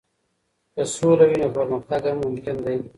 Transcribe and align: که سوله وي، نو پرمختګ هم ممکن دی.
که 0.73 0.81
سوله 0.95 1.25
وي، 1.29 1.37
نو 1.41 1.49
پرمختګ 1.57 2.01
هم 2.09 2.17
ممکن 2.23 2.55
دی. 2.65 2.77